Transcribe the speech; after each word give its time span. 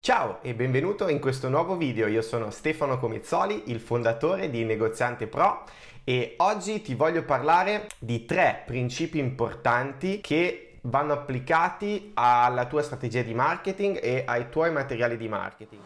Ciao 0.00 0.38
e 0.42 0.54
benvenuto 0.54 1.08
in 1.08 1.18
questo 1.18 1.48
nuovo 1.48 1.76
video, 1.76 2.06
io 2.06 2.22
sono 2.22 2.50
Stefano 2.50 2.98
Comizzoli, 2.98 3.64
il 3.66 3.80
fondatore 3.80 4.48
di 4.48 4.64
Negoziante 4.64 5.26
Pro 5.26 5.64
e 6.04 6.34
oggi 6.38 6.80
ti 6.80 6.94
voglio 6.94 7.24
parlare 7.24 7.88
di 7.98 8.24
tre 8.24 8.62
principi 8.64 9.18
importanti 9.18 10.20
che 10.22 10.78
vanno 10.82 11.12
applicati 11.12 12.12
alla 12.14 12.66
tua 12.66 12.82
strategia 12.82 13.22
di 13.22 13.34
marketing 13.34 13.98
e 14.00 14.22
ai 14.24 14.48
tuoi 14.48 14.72
materiali 14.72 15.16
di 15.18 15.28
marketing. 15.28 15.82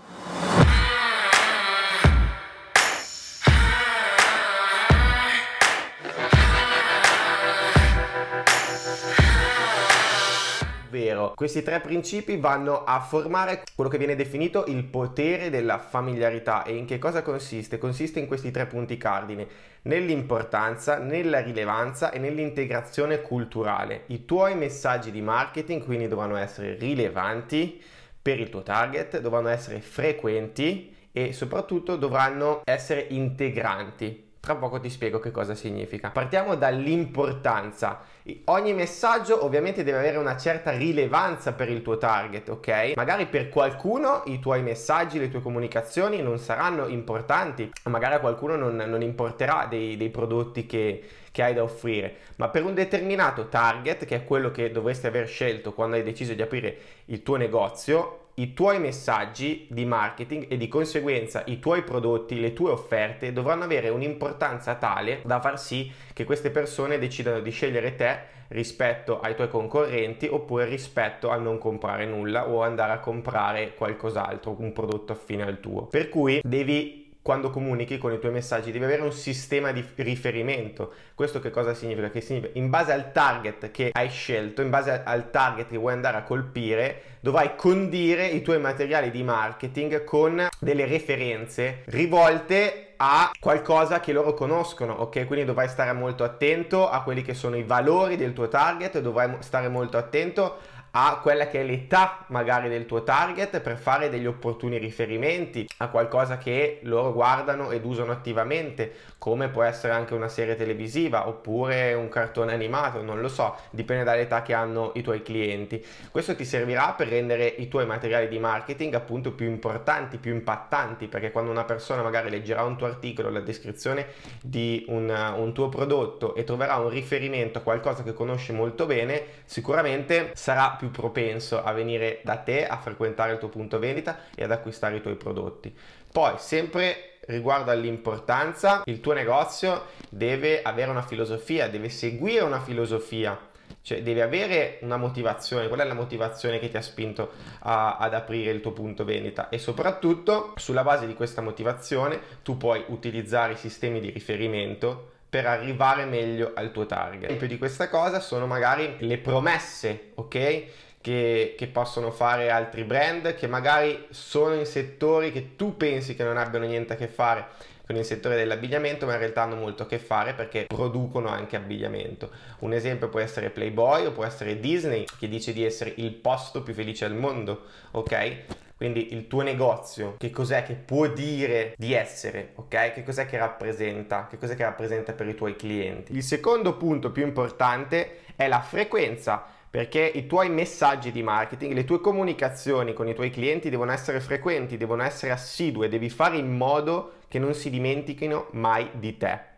Ovvero 10.92 11.32
questi 11.34 11.62
tre 11.62 11.80
principi 11.80 12.36
vanno 12.36 12.84
a 12.84 13.00
formare 13.00 13.62
quello 13.74 13.88
che 13.88 13.96
viene 13.96 14.14
definito 14.14 14.66
il 14.66 14.84
potere 14.84 15.48
della 15.48 15.78
familiarità 15.78 16.64
e 16.64 16.76
in 16.76 16.84
che 16.84 16.98
cosa 16.98 17.22
consiste? 17.22 17.78
Consiste 17.78 18.20
in 18.20 18.26
questi 18.26 18.50
tre 18.50 18.66
punti 18.66 18.98
cardine, 18.98 19.48
nell'importanza, 19.82 20.98
nella 20.98 21.40
rilevanza 21.40 22.10
e 22.10 22.18
nell'integrazione 22.18 23.22
culturale. 23.22 24.02
I 24.08 24.26
tuoi 24.26 24.54
messaggi 24.54 25.10
di 25.10 25.22
marketing 25.22 25.82
quindi 25.82 26.08
dovranno 26.08 26.36
essere 26.36 26.74
rilevanti 26.74 27.82
per 28.20 28.38
il 28.38 28.50
tuo 28.50 28.62
target, 28.62 29.18
dovranno 29.18 29.48
essere 29.48 29.80
frequenti 29.80 30.94
e 31.10 31.32
soprattutto 31.32 31.96
dovranno 31.96 32.60
essere 32.64 33.06
integranti 33.08 34.30
tra 34.42 34.56
poco 34.56 34.80
ti 34.80 34.90
spiego 34.90 35.20
che 35.20 35.30
cosa 35.30 35.54
significa. 35.54 36.10
Partiamo 36.10 36.56
dall'importanza. 36.56 38.00
Ogni 38.46 38.74
messaggio 38.74 39.44
ovviamente 39.44 39.84
deve 39.84 39.98
avere 39.98 40.16
una 40.16 40.36
certa 40.36 40.72
rilevanza 40.72 41.52
per 41.52 41.68
il 41.68 41.80
tuo 41.80 41.96
target, 41.96 42.48
ok? 42.48 42.94
Magari 42.96 43.26
per 43.26 43.48
qualcuno 43.48 44.24
i 44.26 44.40
tuoi 44.40 44.62
messaggi, 44.62 45.20
le 45.20 45.28
tue 45.28 45.40
comunicazioni 45.40 46.20
non 46.22 46.40
saranno 46.40 46.88
importanti, 46.88 47.70
magari 47.84 48.14
a 48.14 48.18
qualcuno 48.18 48.56
non, 48.56 48.74
non 48.74 49.00
importerà 49.00 49.66
dei, 49.70 49.96
dei 49.96 50.10
prodotti 50.10 50.66
che, 50.66 51.04
che 51.30 51.42
hai 51.44 51.54
da 51.54 51.62
offrire, 51.62 52.16
ma 52.34 52.48
per 52.48 52.64
un 52.64 52.74
determinato 52.74 53.46
target, 53.46 54.04
che 54.04 54.16
è 54.16 54.24
quello 54.24 54.50
che 54.50 54.72
dovresti 54.72 55.06
aver 55.06 55.28
scelto 55.28 55.72
quando 55.72 55.94
hai 55.94 56.02
deciso 56.02 56.34
di 56.34 56.42
aprire 56.42 56.76
il 57.06 57.22
tuo 57.22 57.36
negozio, 57.36 58.21
i 58.34 58.54
tuoi 58.54 58.78
messaggi 58.78 59.66
di 59.68 59.84
marketing 59.84 60.46
e 60.48 60.56
di 60.56 60.68
conseguenza 60.68 61.42
i 61.46 61.58
tuoi 61.58 61.82
prodotti, 61.82 62.40
le 62.40 62.52
tue 62.52 62.70
offerte 62.70 63.32
dovranno 63.32 63.64
avere 63.64 63.90
un'importanza 63.90 64.76
tale 64.76 65.20
da 65.24 65.40
far 65.40 65.58
sì 65.58 65.90
che 66.14 66.24
queste 66.24 66.50
persone 66.50 66.98
decidano 66.98 67.40
di 67.40 67.50
scegliere 67.50 67.94
te 67.94 68.40
rispetto 68.48 69.20
ai 69.20 69.34
tuoi 69.34 69.48
concorrenti 69.48 70.26
oppure 70.26 70.64
rispetto 70.66 71.30
a 71.30 71.36
non 71.36 71.58
comprare 71.58 72.06
nulla 72.06 72.48
o 72.48 72.62
andare 72.62 72.92
a 72.92 73.00
comprare 73.00 73.74
qualcos'altro, 73.74 74.56
un 74.58 74.72
prodotto 74.72 75.12
affine 75.12 75.42
al 75.42 75.60
tuo. 75.60 75.86
Per 75.86 76.08
cui 76.08 76.40
devi 76.42 77.01
quando 77.22 77.50
comunichi 77.50 77.98
con 77.98 78.12
i 78.12 78.18
tuoi 78.18 78.32
messaggi 78.32 78.72
devi 78.72 78.84
avere 78.84 79.02
un 79.02 79.12
sistema 79.12 79.70
di 79.70 79.84
riferimento. 79.96 80.92
Questo 81.14 81.38
che 81.38 81.50
cosa 81.50 81.72
significa? 81.72 82.10
Che 82.10 82.20
significa 82.20 82.58
in 82.58 82.68
base 82.68 82.92
al 82.92 83.12
target 83.12 83.70
che 83.70 83.90
hai 83.92 84.08
scelto, 84.10 84.60
in 84.60 84.70
base 84.70 85.02
al 85.04 85.30
target 85.30 85.68
che 85.68 85.76
vuoi 85.76 85.92
andare 85.92 86.16
a 86.16 86.24
colpire, 86.24 87.02
dovrai 87.20 87.54
condire 87.54 88.26
i 88.26 88.42
tuoi 88.42 88.58
materiali 88.58 89.12
di 89.12 89.22
marketing 89.22 90.02
con 90.02 90.48
delle 90.58 90.86
referenze 90.86 91.82
rivolte 91.86 92.94
a 92.96 93.30
qualcosa 93.38 94.00
che 94.00 94.12
loro 94.12 94.34
conoscono, 94.34 94.92
ok? 94.94 95.26
Quindi 95.26 95.44
dovrai 95.44 95.68
stare 95.68 95.92
molto 95.92 96.24
attento 96.24 96.88
a 96.88 97.02
quelli 97.02 97.22
che 97.22 97.34
sono 97.34 97.56
i 97.56 97.62
valori 97.62 98.16
del 98.16 98.32
tuo 98.32 98.48
target, 98.48 99.00
dovrai 99.00 99.36
stare 99.40 99.68
molto 99.68 99.96
attento 99.96 100.58
a 100.94 101.20
quella 101.22 101.48
che 101.48 101.60
è 101.60 101.64
l'età 101.64 102.24
magari 102.28 102.68
del 102.68 102.84
tuo 102.84 103.02
target 103.02 103.60
per 103.60 103.78
fare 103.78 104.10
degli 104.10 104.26
opportuni 104.26 104.76
riferimenti 104.76 105.66
a 105.78 105.88
qualcosa 105.88 106.36
che 106.36 106.80
loro 106.82 107.12
guardano 107.12 107.70
ed 107.70 107.84
usano 107.84 108.12
attivamente, 108.12 108.92
come 109.16 109.48
può 109.48 109.62
essere 109.62 109.94
anche 109.94 110.14
una 110.14 110.28
serie 110.28 110.54
televisiva 110.54 111.28
oppure 111.28 111.94
un 111.94 112.08
cartone 112.08 112.52
animato, 112.52 113.02
non 113.02 113.20
lo 113.20 113.28
so, 113.28 113.56
dipende 113.70 114.04
dall'età 114.04 114.42
che 114.42 114.52
hanno 114.52 114.92
i 114.94 115.02
tuoi 115.02 115.22
clienti. 115.22 115.82
Questo 116.10 116.34
ti 116.36 116.44
servirà 116.44 116.92
per 116.92 117.08
rendere 117.08 117.46
i 117.46 117.68
tuoi 117.68 117.86
materiali 117.86 118.28
di 118.28 118.38
marketing 118.38 118.94
appunto 118.94 119.32
più 119.32 119.46
importanti, 119.46 120.18
più 120.18 120.32
impattanti, 120.32 121.06
perché 121.06 121.30
quando 121.30 121.50
una 121.50 121.64
persona 121.64 122.02
magari 122.02 122.28
leggerà 122.28 122.64
un 122.64 122.76
tuo 122.76 122.86
articolo, 122.86 123.30
la 123.30 123.40
descrizione 123.40 124.08
di 124.42 124.84
un, 124.88 125.08
un 125.36 125.52
tuo 125.54 125.68
prodotto 125.68 126.34
e 126.34 126.44
troverà 126.44 126.76
un 126.76 126.90
riferimento 126.90 127.58
a 127.58 127.62
qualcosa 127.62 128.02
che 128.02 128.12
conosce 128.12 128.52
molto 128.52 128.84
bene, 128.84 129.22
sicuramente 129.44 130.32
sarà 130.34 130.76
più 130.82 130.90
propenso 130.90 131.62
a 131.62 131.70
venire 131.70 132.22
da 132.24 132.38
te 132.38 132.66
a 132.66 132.76
frequentare 132.76 133.34
il 133.34 133.38
tuo 133.38 133.48
punto 133.48 133.78
vendita 133.78 134.18
e 134.34 134.42
ad 134.42 134.50
acquistare 134.50 134.96
i 134.96 135.00
tuoi 135.00 135.14
prodotti. 135.14 135.72
Poi, 136.10 136.34
sempre 136.38 137.18
riguardo 137.26 137.70
all'importanza, 137.70 138.82
il 138.86 138.98
tuo 138.98 139.12
negozio 139.12 139.84
deve 140.08 140.60
avere 140.60 140.90
una 140.90 141.02
filosofia, 141.02 141.68
deve 141.68 141.88
seguire 141.88 142.42
una 142.42 142.60
filosofia, 142.60 143.38
cioè 143.80 144.02
deve 144.02 144.22
avere 144.22 144.78
una 144.80 144.96
motivazione. 144.96 145.68
Qual 145.68 145.78
è 145.78 145.84
la 145.84 145.94
motivazione 145.94 146.58
che 146.58 146.68
ti 146.68 146.76
ha 146.76 146.82
spinto 146.82 147.30
a, 147.60 147.98
ad 147.98 148.12
aprire 148.12 148.50
il 148.50 148.60
tuo 148.60 148.72
punto 148.72 149.04
vendita? 149.04 149.50
E 149.50 149.58
soprattutto, 149.58 150.52
sulla 150.56 150.82
base 150.82 151.06
di 151.06 151.14
questa 151.14 151.42
motivazione, 151.42 152.18
tu 152.42 152.56
puoi 152.56 152.82
utilizzare 152.88 153.52
i 153.52 153.56
sistemi 153.56 154.00
di 154.00 154.10
riferimento 154.10 155.11
per 155.32 155.46
arrivare 155.46 156.04
meglio 156.04 156.52
al 156.54 156.72
tuo 156.72 156.84
target. 156.84 157.24
Esempio 157.24 157.46
di 157.46 157.56
questa 157.56 157.88
cosa 157.88 158.20
sono 158.20 158.46
magari 158.46 158.96
le 158.98 159.16
promesse, 159.16 160.10
ok? 160.16 160.64
Che, 161.00 161.54
che, 161.56 161.66
possono 161.68 162.10
fare 162.10 162.50
altri 162.50 162.84
brand 162.84 163.34
che 163.34 163.46
magari 163.46 164.08
sono 164.10 164.52
in 164.52 164.66
settori 164.66 165.32
che 165.32 165.56
tu 165.56 165.78
pensi 165.78 166.14
che 166.14 166.22
non 166.22 166.36
abbiano 166.36 166.66
niente 166.66 166.92
a 166.92 166.96
che 166.96 167.08
fare 167.08 167.46
con 167.86 167.96
il 167.96 168.04
settore 168.04 168.36
dell'abbigliamento, 168.36 169.06
ma 169.06 169.14
in 169.14 169.20
realtà 169.20 169.44
hanno 169.44 169.56
molto 169.56 169.84
a 169.84 169.86
che 169.86 169.98
fare 169.98 170.34
perché 170.34 170.66
producono 170.66 171.28
anche 171.28 171.56
abbigliamento. 171.56 172.30
Un 172.58 172.74
esempio 172.74 173.08
può 173.08 173.18
essere 173.18 173.48
Playboy 173.48 174.04
o 174.04 174.12
può 174.12 174.26
essere 174.26 174.60
Disney 174.60 175.06
che 175.18 175.28
dice 175.28 175.54
di 175.54 175.64
essere 175.64 175.94
il 175.96 176.12
posto 176.12 176.62
più 176.62 176.74
felice 176.74 177.06
al 177.06 177.14
mondo, 177.14 177.62
ok? 177.92 178.34
Quindi 178.82 179.14
il 179.14 179.28
tuo 179.28 179.42
negozio, 179.42 180.16
che 180.18 180.30
cos'è 180.30 180.64
che 180.64 180.74
può 180.74 181.06
dire 181.06 181.72
di 181.76 181.92
essere, 181.92 182.50
ok? 182.56 182.94
Che 182.94 183.04
cos'è 183.04 183.26
che 183.26 183.38
rappresenta? 183.38 184.26
Che 184.28 184.36
cos'è 184.36 184.56
che 184.56 184.64
rappresenta 184.64 185.12
per 185.12 185.28
i 185.28 185.36
tuoi 185.36 185.54
clienti? 185.54 186.16
Il 186.16 186.24
secondo 186.24 186.76
punto 186.76 187.12
più 187.12 187.22
importante 187.22 188.22
è 188.34 188.48
la 188.48 188.60
frequenza 188.60 189.46
perché 189.70 190.00
i 190.00 190.26
tuoi 190.26 190.50
messaggi 190.50 191.12
di 191.12 191.22
marketing, 191.22 191.74
le 191.74 191.84
tue 191.84 192.00
comunicazioni 192.00 192.92
con 192.92 193.06
i 193.06 193.14
tuoi 193.14 193.30
clienti 193.30 193.70
devono 193.70 193.92
essere 193.92 194.18
frequenti, 194.18 194.76
devono 194.76 195.04
essere 195.04 195.30
assidue, 195.30 195.88
devi 195.88 196.10
fare 196.10 196.36
in 196.36 196.50
modo 196.50 197.18
che 197.28 197.38
non 197.38 197.54
si 197.54 197.70
dimentichino 197.70 198.48
mai 198.50 198.90
di 198.94 199.16
te 199.16 199.51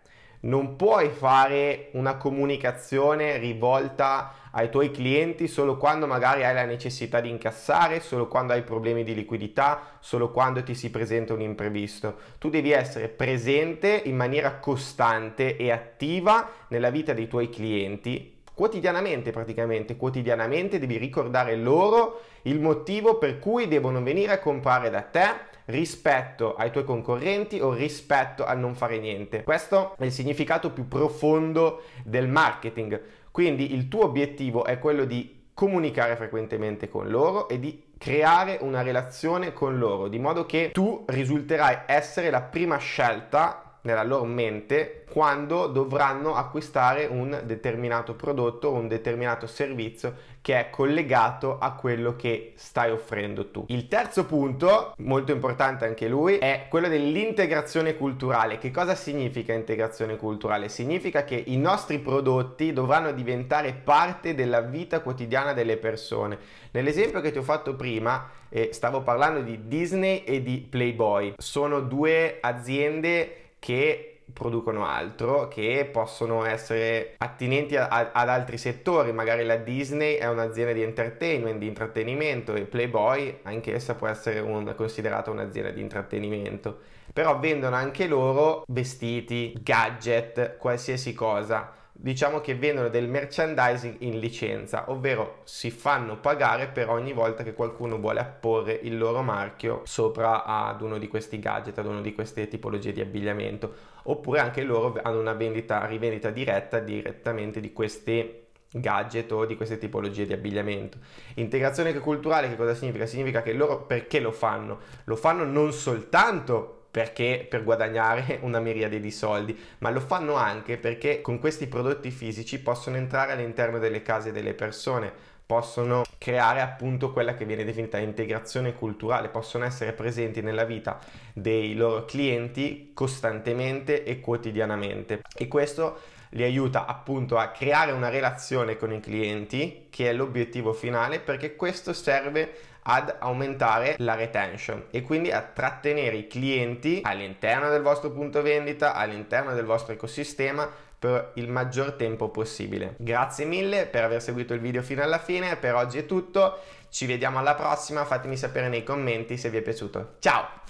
non 0.44 0.76
puoi 0.76 1.10
fare 1.10 1.88
una 1.92 2.16
comunicazione 2.16 3.36
rivolta 3.38 4.42
ai 4.50 4.70
tuoi 4.70 4.90
clienti 4.90 5.48
solo 5.48 5.76
quando 5.76 6.06
magari 6.06 6.44
hai 6.44 6.54
la 6.54 6.64
necessità 6.64 7.20
di 7.20 7.28
incassare, 7.28 8.00
solo 8.00 8.28
quando 8.28 8.52
hai 8.52 8.62
problemi 8.62 9.02
di 9.02 9.14
liquidità, 9.14 9.98
solo 10.00 10.30
quando 10.30 10.62
ti 10.62 10.74
si 10.74 10.90
presenta 10.90 11.32
un 11.32 11.40
imprevisto. 11.40 12.18
Tu 12.38 12.50
devi 12.50 12.70
essere 12.70 13.08
presente 13.08 14.02
in 14.04 14.16
maniera 14.16 14.56
costante 14.58 15.56
e 15.56 15.70
attiva 15.70 16.48
nella 16.68 16.90
vita 16.90 17.12
dei 17.12 17.26
tuoi 17.26 17.48
clienti, 17.50 18.42
quotidianamente 18.54 19.32
praticamente, 19.32 19.96
quotidianamente 19.96 20.78
devi 20.78 20.98
ricordare 20.98 21.56
loro 21.56 22.20
il 22.42 22.60
motivo 22.60 23.18
per 23.18 23.40
cui 23.40 23.66
devono 23.66 24.02
venire 24.02 24.32
a 24.32 24.38
comprare 24.38 24.90
da 24.90 25.00
te 25.00 25.52
rispetto 25.66 26.54
ai 26.54 26.70
tuoi 26.70 26.84
concorrenti 26.84 27.60
o 27.60 27.72
rispetto 27.72 28.44
a 28.44 28.54
non 28.54 28.74
fare 28.74 28.98
niente. 28.98 29.42
Questo 29.42 29.94
è 29.98 30.04
il 30.04 30.12
significato 30.12 30.70
più 30.70 30.88
profondo 30.88 31.82
del 32.04 32.28
marketing. 32.28 33.00
Quindi 33.30 33.74
il 33.74 33.88
tuo 33.88 34.04
obiettivo 34.04 34.64
è 34.64 34.78
quello 34.78 35.04
di 35.04 35.42
comunicare 35.54 36.16
frequentemente 36.16 36.88
con 36.88 37.08
loro 37.08 37.48
e 37.48 37.58
di 37.58 37.92
creare 37.96 38.58
una 38.60 38.82
relazione 38.82 39.52
con 39.52 39.78
loro, 39.78 40.08
di 40.08 40.18
modo 40.18 40.44
che 40.46 40.70
tu 40.72 41.04
risulterai 41.06 41.82
essere 41.86 42.30
la 42.30 42.42
prima 42.42 42.76
scelta 42.76 43.73
nella 43.84 44.02
loro 44.02 44.24
mente 44.24 45.04
quando 45.10 45.66
dovranno 45.66 46.34
acquistare 46.34 47.06
un 47.06 47.42
determinato 47.44 48.14
prodotto 48.14 48.68
o 48.68 48.72
un 48.72 48.88
determinato 48.88 49.46
servizio 49.46 50.32
che 50.40 50.58
è 50.58 50.70
collegato 50.70 51.58
a 51.58 51.72
quello 51.72 52.16
che 52.16 52.52
stai 52.56 52.90
offrendo 52.90 53.50
tu. 53.50 53.64
Il 53.68 53.88
terzo 53.88 54.26
punto, 54.26 54.92
molto 54.98 55.32
importante 55.32 55.86
anche 55.86 56.08
lui, 56.08 56.36
è 56.36 56.66
quello 56.68 56.88
dell'integrazione 56.88 57.96
culturale. 57.96 58.58
Che 58.58 58.70
cosa 58.70 58.94
significa 58.94 59.54
integrazione 59.54 60.16
culturale? 60.16 60.68
Significa 60.68 61.24
che 61.24 61.42
i 61.46 61.56
nostri 61.56 61.98
prodotti 61.98 62.72
dovranno 62.72 63.12
diventare 63.12 63.72
parte 63.72 64.34
della 64.34 64.60
vita 64.60 65.00
quotidiana 65.00 65.52
delle 65.54 65.78
persone. 65.78 66.36
Nell'esempio 66.72 67.20
che 67.20 67.30
ti 67.30 67.38
ho 67.38 67.42
fatto 67.42 67.74
prima, 67.74 68.28
eh, 68.48 68.70
stavo 68.72 69.00
parlando 69.02 69.40
di 69.40 69.66
Disney 69.66 70.24
e 70.24 70.42
di 70.42 70.58
Playboy. 70.58 71.34
Sono 71.38 71.80
due 71.80 72.38
aziende 72.40 73.43
che 73.64 74.20
producono 74.30 74.84
altro, 74.84 75.48
che 75.48 75.88
possono 75.90 76.44
essere 76.44 77.14
attinenti 77.16 77.76
a, 77.76 77.88
a, 77.88 78.10
ad 78.12 78.28
altri 78.28 78.58
settori, 78.58 79.10
magari 79.10 79.42
la 79.42 79.56
Disney 79.56 80.16
è 80.16 80.28
un'azienda 80.28 80.74
di 80.74 80.82
entertainment, 80.82 81.56
di 81.56 81.66
intrattenimento 81.66 82.52
e 82.52 82.66
Playboy 82.66 83.38
anch'essa 83.44 83.94
può 83.94 84.06
essere 84.06 84.40
un, 84.40 84.74
considerata 84.76 85.30
un'azienda 85.30 85.70
di 85.70 85.80
intrattenimento, 85.80 86.80
però 87.10 87.38
vendono 87.38 87.74
anche 87.74 88.06
loro 88.06 88.64
vestiti, 88.68 89.56
gadget, 89.62 90.58
qualsiasi 90.58 91.14
cosa 91.14 91.72
diciamo 91.96 92.40
che 92.40 92.56
vendono 92.56 92.88
del 92.88 93.08
merchandising 93.08 93.96
in 94.00 94.18
licenza, 94.18 94.90
ovvero 94.90 95.40
si 95.44 95.70
fanno 95.70 96.18
pagare 96.18 96.66
per 96.66 96.90
ogni 96.90 97.12
volta 97.12 97.44
che 97.44 97.54
qualcuno 97.54 97.98
vuole 97.98 98.18
apporre 98.18 98.78
il 98.82 98.98
loro 98.98 99.22
marchio 99.22 99.82
sopra 99.84 100.44
ad 100.44 100.82
uno 100.82 100.98
di 100.98 101.06
questi 101.06 101.38
gadget, 101.38 101.78
ad 101.78 101.86
uno 101.86 102.00
di 102.00 102.12
queste 102.12 102.48
tipologie 102.48 102.92
di 102.92 103.00
abbigliamento, 103.00 103.72
oppure 104.04 104.40
anche 104.40 104.62
loro 104.62 104.98
hanno 105.00 105.20
una 105.20 105.34
vendita, 105.34 105.86
rivendita 105.86 106.30
diretta 106.30 106.80
direttamente 106.80 107.60
di 107.60 107.72
questi 107.72 108.42
gadget 108.72 109.30
o 109.30 109.46
di 109.46 109.54
queste 109.54 109.78
tipologie 109.78 110.26
di 110.26 110.32
abbigliamento. 110.32 110.98
Integrazione 111.34 111.96
culturale 112.00 112.48
che 112.48 112.56
cosa 112.56 112.74
significa? 112.74 113.06
Significa 113.06 113.40
che 113.40 113.52
loro 113.52 113.84
perché 113.84 114.18
lo 114.18 114.32
fanno? 114.32 114.80
Lo 115.04 115.14
fanno 115.14 115.44
non 115.44 115.72
soltanto 115.72 116.83
perché? 116.94 117.44
Per 117.50 117.64
guadagnare 117.64 118.38
una 118.42 118.60
miriade 118.60 119.00
di 119.00 119.10
soldi, 119.10 119.58
ma 119.78 119.90
lo 119.90 119.98
fanno 119.98 120.34
anche 120.34 120.76
perché 120.76 121.20
con 121.20 121.40
questi 121.40 121.66
prodotti 121.66 122.12
fisici 122.12 122.60
possono 122.60 122.94
entrare 122.94 123.32
all'interno 123.32 123.80
delle 123.80 124.00
case 124.02 124.30
delle 124.30 124.54
persone, 124.54 125.12
possono 125.44 126.04
creare 126.18 126.60
appunto 126.60 127.10
quella 127.10 127.34
che 127.34 127.46
viene 127.46 127.64
definita 127.64 127.98
integrazione 127.98 128.74
culturale, 128.74 129.28
possono 129.28 129.64
essere 129.64 129.92
presenti 129.92 130.40
nella 130.40 130.62
vita 130.62 131.00
dei 131.32 131.74
loro 131.74 132.04
clienti 132.04 132.92
costantemente 132.94 134.04
e 134.04 134.20
quotidianamente. 134.20 135.22
E 135.34 135.48
questo 135.48 135.98
li 136.30 136.44
aiuta 136.44 136.86
appunto 136.86 137.38
a 137.38 137.48
creare 137.48 137.90
una 137.90 138.08
relazione 138.08 138.76
con 138.76 138.92
i 138.92 139.00
clienti 139.00 139.86
che 139.90 140.10
è 140.10 140.12
l'obiettivo 140.12 140.72
finale 140.72 141.18
perché 141.18 141.56
questo 141.56 141.92
serve 141.92 142.54
ad 142.86 143.14
aumentare 143.18 143.94
la 143.98 144.14
retention 144.14 144.86
e 144.90 145.02
quindi 145.02 145.30
a 145.30 145.40
trattenere 145.40 146.16
i 146.16 146.26
clienti 146.26 147.00
all'interno 147.02 147.68
del 147.68 147.82
vostro 147.82 148.10
punto 148.10 148.42
vendita, 148.42 148.94
all'interno 148.94 149.54
del 149.54 149.64
vostro 149.64 149.92
ecosistema 149.92 150.68
per 150.98 151.32
il 151.34 151.50
maggior 151.50 151.92
tempo 151.92 152.30
possibile. 152.30 152.94
Grazie 152.98 153.44
mille 153.44 153.86
per 153.86 154.04
aver 154.04 154.22
seguito 154.22 154.54
il 154.54 154.60
video 154.60 154.82
fino 154.82 155.02
alla 155.02 155.18
fine, 155.18 155.56
per 155.56 155.74
oggi 155.74 155.98
è 155.98 156.06
tutto, 156.06 156.58
ci 156.88 157.06
vediamo 157.06 157.38
alla 157.38 157.54
prossima, 157.54 158.04
fatemi 158.04 158.36
sapere 158.36 158.68
nei 158.68 158.84
commenti 158.84 159.36
se 159.36 159.50
vi 159.50 159.58
è 159.58 159.62
piaciuto. 159.62 160.16
Ciao! 160.18 160.64